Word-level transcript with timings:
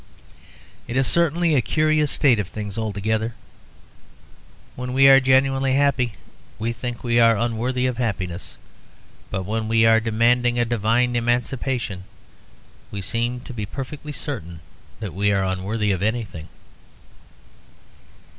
It 0.87 0.97
is 0.97 1.05
certainly 1.05 1.53
a 1.53 1.61
curious 1.61 2.09
state 2.09 2.39
of 2.39 2.47
things 2.47 2.75
altogether. 2.75 3.35
When 4.75 4.93
we 4.93 5.07
are 5.07 5.19
genuinely 5.19 5.73
happy, 5.73 6.13
we 6.57 6.73
think 6.73 7.03
we 7.03 7.19
are 7.19 7.37
unworthy 7.37 7.85
of 7.85 7.97
happiness. 7.97 8.57
But 9.29 9.45
when 9.45 9.67
we 9.67 9.85
are 9.85 9.99
demanding 9.99 10.57
a 10.57 10.65
divine 10.65 11.15
emancipation 11.15 12.05
we 12.89 13.01
seem 13.03 13.41
to 13.41 13.53
be 13.53 13.67
perfectly 13.67 14.11
certain 14.11 14.61
that 14.99 15.13
we 15.13 15.31
are 15.31 15.45
unworthy 15.45 15.91
of 15.91 16.01
anything. 16.01 16.47